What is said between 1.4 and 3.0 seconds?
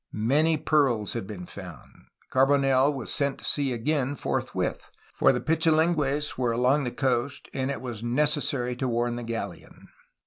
found. Carbonel